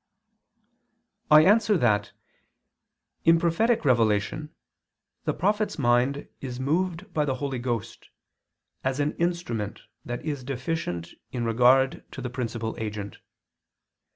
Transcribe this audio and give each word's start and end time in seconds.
I 1.29 1.45
answer 1.45 1.77
that, 1.77 2.11
In 3.23 3.37
prophetic 3.39 3.85
revelation 3.85 4.49
the 5.25 5.33
prophet's 5.35 5.77
mind 5.77 6.27
is 6.39 6.59
moved 6.59 7.13
by 7.13 7.23
the 7.23 7.35
Holy 7.35 7.59
Ghost, 7.59 8.09
as 8.83 8.99
an 8.99 9.13
instrument 9.17 9.83
that 10.03 10.25
is 10.25 10.43
deficient 10.43 11.09
in 11.31 11.45
regard 11.45 12.03
to 12.13 12.21
the 12.23 12.31
principal 12.31 12.73
agent. 12.79 13.19